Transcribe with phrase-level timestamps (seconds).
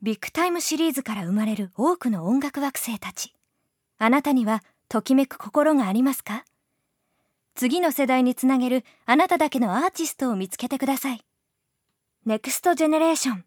[0.00, 3.34] Big Time Series から生まれる多くの音楽惑星たち。
[3.98, 6.44] あなたにはときめく心がありますか？
[7.56, 11.20] 次の世代につなげるあなただけのアーティストを見つけてください。
[12.26, 13.44] next generation。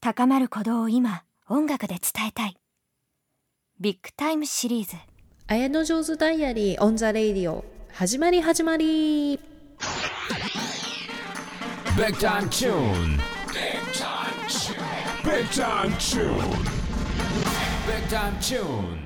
[0.00, 2.56] 高まる鼓動を今、音楽で伝えたい。
[3.78, 4.96] Big Time Series。
[5.46, 9.38] Ayanojo's Diary on the radio 始まり始まり
[11.96, 12.48] Big time tune.
[12.48, 13.18] Big time tune.
[13.52, 14.23] Big time tune.
[14.44, 14.50] Big
[15.54, 15.96] time
[18.38, 18.98] tune.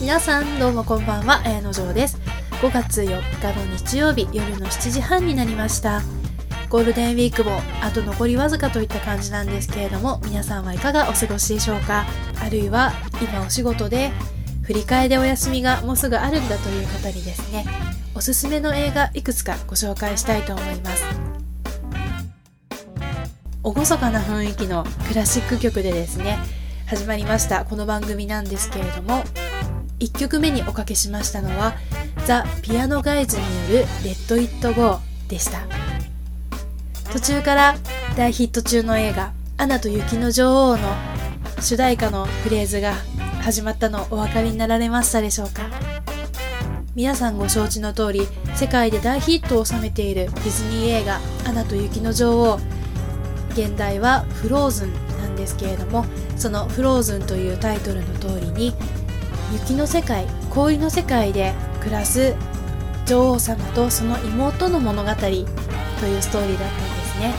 [0.00, 1.40] 皆さんどうもこんばんは。
[1.44, 2.18] 綾野上です。
[2.60, 6.02] 5月4日の日曜日夜の7時半になりました。
[6.68, 12.04] ゴールデンウィークもあと残りわずかといった感じなんですけれども皆さんはいかがお過ごしでしょうか？
[12.44, 14.10] あるいは今お仕事で
[14.64, 17.64] 振り替えでお休みがもうすぐあるんだという方にですね
[18.16, 21.31] おすすめの映画いくつかご紹介したいと思います。
[23.64, 26.36] 厳かな雰囲気のクラシック曲でですね
[26.86, 27.64] 始まりました。
[27.64, 29.22] この番組なんですけれども
[30.00, 31.74] 1曲目におかけしましたのは
[32.26, 34.98] ザ・ピアノガイズによる「レッド・イット・ゴー」
[35.30, 35.60] でした。
[37.12, 37.76] 途中から
[38.16, 40.96] 大ヒット中の映画「アナと雪の女王」の
[41.60, 42.94] 主題歌のフレーズが
[43.42, 45.62] 始まったのお分かりになられましたでしょうか。
[46.96, 52.60] 皆さんご承知の通り世界で大ヒットを収めているディズニー映画「アナと雪の女王」
[53.52, 56.04] 現代は「フローズン」なんですけれども
[56.36, 58.74] その「フローズン」というタイトルの通りに
[59.52, 62.34] 雪の世界氷の世界で暮らす
[63.06, 65.46] 女王様とその妹の物語という
[66.22, 67.34] ストーリーだったんですね。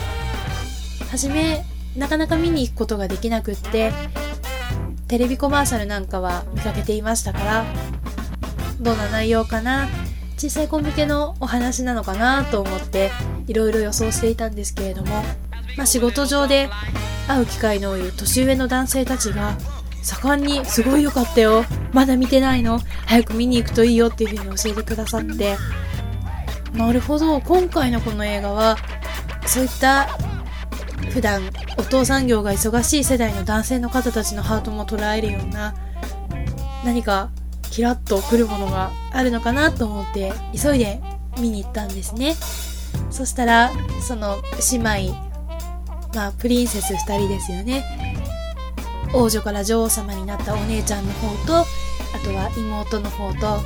[1.10, 1.64] はじめ
[1.96, 3.92] なかなか見に行くことができなくって
[5.06, 7.64] テレビコマーシャルなんかは見かけていましたから
[8.80, 9.88] どんな内容かな
[10.36, 13.12] 小さい子向けのお話なのかなと思って
[13.46, 15.22] いろいろ予想していたんですけれども、
[15.76, 16.68] まあ、仕事上で
[17.26, 19.56] 会う機会の多い年上の男性たちが
[20.02, 21.64] 盛んにすごい良かったよ。
[21.92, 22.80] まだ見てないの。
[23.06, 25.56] 早く見に行くといいよっていうふうに教えてくださって。
[26.74, 27.40] なるほど。
[27.40, 28.76] 今回のこの映画は
[29.46, 30.08] そういった
[31.10, 31.42] 普段
[31.78, 35.74] お父さん業が忙しい世代の男性の方たちのハートも捉えるような
[36.84, 37.30] 何か
[37.70, 41.00] キラッとくるものがあるのかなと思って急いで
[41.40, 42.34] 見に行ったんですね。
[43.10, 43.70] そしたら
[44.00, 45.33] その姉妹
[46.14, 47.84] まあプリンセス2人ですよね。
[49.14, 51.64] 王女から女王様になったお姉ちゃんの方とあ
[52.24, 53.60] とは妹の方と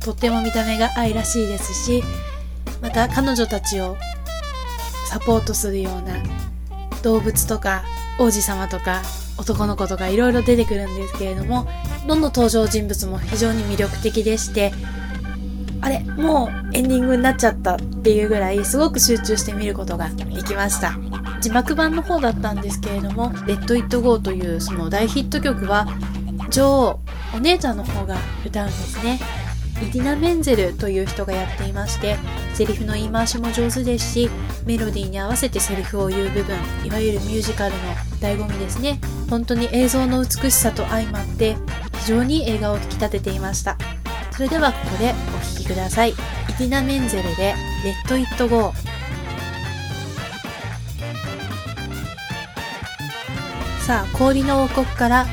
[0.00, 2.02] とっても見た目が愛らしいですし
[2.82, 3.96] また彼女たちを
[5.08, 6.16] サポートするような
[7.02, 7.82] 動物とか
[8.18, 9.02] 王子様とか
[9.38, 11.66] 男の子とかいろいろ出てくるんですけれども
[12.06, 14.72] どの登場人物も非常に魅力的でして
[15.80, 20.92] あれもうエンディングになっちゃったっていうぐらいすごく集中して見ることができました。
[21.42, 25.88] 字幕版の方だったんですけれども「レッド・イット・ゴー」というその大ヒット曲は
[26.50, 27.00] 女王
[27.34, 28.16] お姉ちゃんの方が
[28.46, 29.18] 歌うんですね。
[29.82, 32.16] イディナ・メンゼルという人がやっていまして
[32.54, 34.30] セリフの言い回しも上手ですし
[34.64, 37.78] メロディーに合わせてセリフを言う部分いわゆるミュージカルの
[38.20, 39.00] 醍醐味ですね。
[39.28, 41.56] 本当に映像の美しさと相まって
[41.98, 43.76] 非常に映画を引き立てていました。
[44.30, 46.10] それではここでお聴きください。
[46.10, 46.14] イ
[46.60, 48.90] ディナ・メンゼルで「レッド・イット・ゴー」
[53.86, 55.26] さあ氷の王国から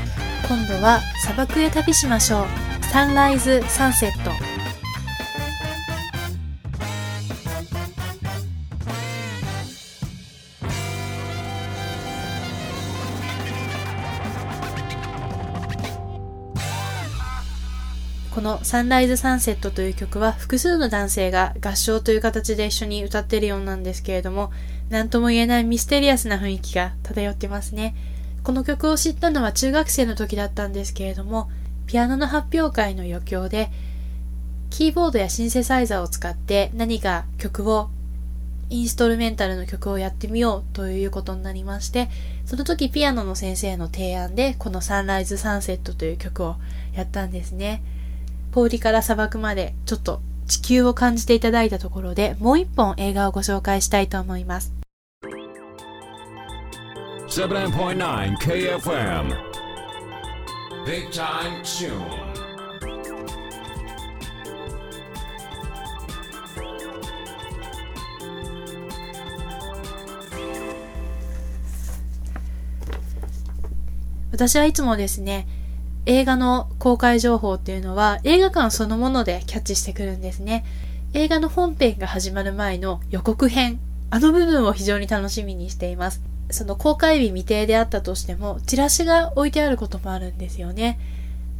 [0.48, 4.30] 今度は砂漠へ旅しましょうサンライズ・サンセット
[18.34, 24.50] このサンライズサンセットという曲は複数の男性が合唱という形で一緒に歌ってるようなんですけれども、
[24.88, 27.94] 何とも言えないミステリアスな雰囲気が漂ってますね。
[28.42, 31.50] この曲を知ったのは中学生の時だったんですけれども、
[31.86, 33.70] ピアノの発表会の余興で、
[34.70, 37.88] キーボードやシンセサイザーを使って何か曲を、
[38.70, 42.08] インストルメンタルの曲をやってみようということになりまして、
[42.46, 46.56] その時ピアノの先生の提案でこのサンライズサンセットという曲を
[46.94, 47.82] やったんですね。
[48.52, 54.79] 氷から砂漠までちょっと地球を感じていただいたところでもう一本映画をご紹介したいと思います。
[57.30, 59.28] 79.9 KFM.
[60.84, 61.94] Big time tune.
[74.32, 75.46] 私はいつもですね、
[76.06, 80.64] 映画の公開情報っていうのは映画館そのものでキャッチしてくるんですね。
[81.14, 83.78] 映画の本編が始まる前の予告編、
[84.10, 86.29] あの部分を非常に楽しみにしています。
[86.52, 90.98] その公開日未定であったとしても、チラシが置いてあることもあるんですよね。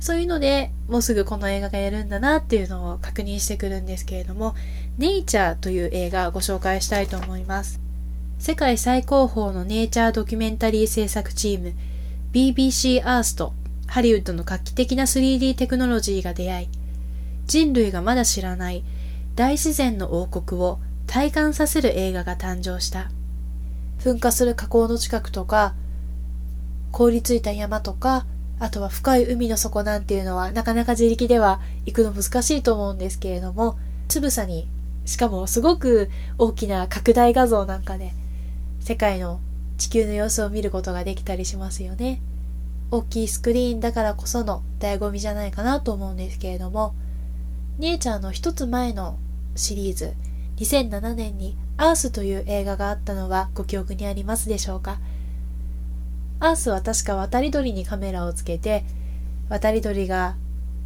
[0.01, 4.55] そういうので、もうすぐこの映画がやるんだなっていうのを確認してくるんですけれども、
[4.97, 7.81] ネイチャーという映画をご紹介したいと思います。
[8.39, 11.75] 世界最高峰のネイチャードキュメンタリー制作チーム、
[12.33, 13.53] BBC アースと
[13.87, 16.69] ハリウッドの画期的な 3D テクノロジーが出会い、
[17.47, 18.83] 人類がまだ知らない
[19.35, 23.11] 大自然の王国を体感させる映画が誕生した。
[24.01, 25.75] 噴火する火口の近くとか、
[26.91, 28.27] 凍りついた山とか、
[28.59, 34.69] あとは深い海の底なんていうのはなかなか自力では行くの難しいと思うんですけれども、つぶさに、
[35.05, 38.13] しかもすごく大きな拡大画像なんかで、
[38.81, 39.41] 世界の
[39.77, 42.21] 地球の様子を見ることができたりしますよね。
[42.91, 46.95] 大きいスクリーンだからこその醍醐味じゃないかなと思うんですけれども、
[47.79, 49.19] ネイチャーの一つ前の
[49.57, 50.15] シリーズ、
[50.61, 54.99] 2007年にアースという映画があったのはご記憶にありますでしょうか？
[56.39, 58.85] アースは確か渡り鳥にカメラをつけて
[59.49, 60.37] 渡り鳥が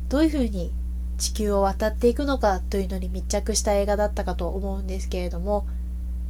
[0.08, 0.72] どういうふうに
[1.18, 5.66] 地球を渡っていくのかというのに密着した映画だったかと思うんですけれども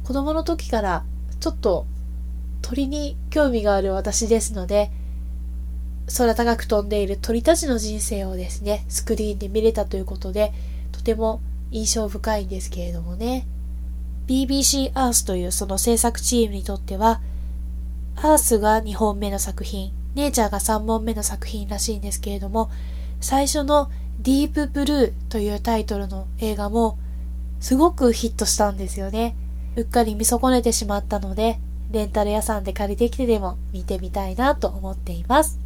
[0.03, 1.05] 子供の時から
[1.39, 1.85] ちょっと
[2.61, 4.91] 鳥に興味がある私ですので
[6.17, 10.51] 空高く飛んでいる鳥たちの人生をですねスクリーンで見れたということで
[10.91, 11.41] とても
[11.71, 13.47] 印象深いんですけれどもね
[14.27, 17.21] BBC アースというその制作チームにとっては
[18.17, 22.71] アースが2本目の作品、ネイチャーが3本目の作品らしいんですけれども、
[23.19, 26.97] 最初のディープブルーというタイトルの映画も
[27.59, 29.35] すごくヒットしたんですよね。
[29.75, 31.59] うっかり見損ねてしまったので、
[31.91, 35.59] レンタル屋さんで借りてきてでも見てみたいなと思っています。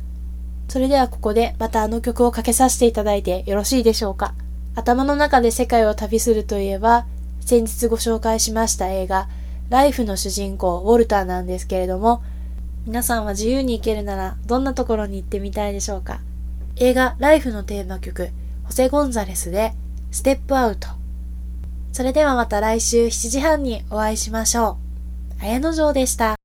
[0.68, 4.34] それではここでまたあの曲をかけさせていただいてよろしいでしょうか。
[4.80, 7.06] 頭の中で世界を旅するといえば、
[7.42, 9.28] 先日ご紹介しました映画、
[9.70, 12.24] ライフの主人公、ウォルターなんですけれども、
[12.86, 16.22] 皆さんは自由に行けるならどんなところに行ってみたいでしょうか？
[16.78, 18.30] 映画ライフのテーマ曲、
[18.64, 19.74] ホセ・ゴンザレスで
[20.12, 20.88] ステップアウト。
[21.92, 24.78] それではまた来週7時半にお会いしましょ
[25.42, 25.44] う。
[25.44, 26.39] 綾野城でした。